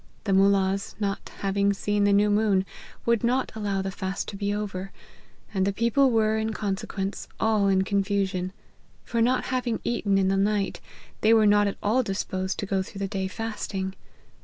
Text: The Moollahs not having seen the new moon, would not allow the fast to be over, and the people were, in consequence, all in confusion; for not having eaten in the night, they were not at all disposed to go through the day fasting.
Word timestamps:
The 0.23 0.31
Moollahs 0.33 0.95
not 0.99 1.29
having 1.41 1.73
seen 1.73 2.05
the 2.05 2.11
new 2.11 2.31
moon, 2.31 2.65
would 3.05 3.23
not 3.23 3.51
allow 3.55 3.83
the 3.83 3.91
fast 3.91 4.27
to 4.29 4.35
be 4.35 4.51
over, 4.51 4.91
and 5.53 5.63
the 5.63 5.71
people 5.71 6.09
were, 6.09 6.37
in 6.39 6.53
consequence, 6.53 7.27
all 7.39 7.67
in 7.67 7.83
confusion; 7.83 8.51
for 9.05 9.21
not 9.21 9.43
having 9.53 9.79
eaten 9.83 10.17
in 10.17 10.27
the 10.27 10.37
night, 10.37 10.81
they 11.21 11.35
were 11.35 11.45
not 11.45 11.67
at 11.67 11.77
all 11.83 12.01
disposed 12.01 12.57
to 12.57 12.65
go 12.65 12.81
through 12.81 12.97
the 12.97 13.07
day 13.07 13.27
fasting. 13.27 13.93